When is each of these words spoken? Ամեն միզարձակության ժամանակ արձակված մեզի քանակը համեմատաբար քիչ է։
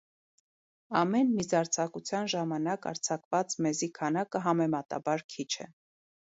Ամեն 1.01 1.27
միզարձակության 1.39 2.29
ժամանակ 2.33 2.87
արձակված 2.93 3.55
մեզի 3.67 3.91
քանակը 4.01 4.43
համեմատաբար 4.47 5.25
քիչ 5.37 5.49
է։ 5.67 5.71